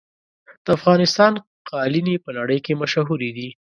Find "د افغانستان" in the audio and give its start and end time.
0.65-1.33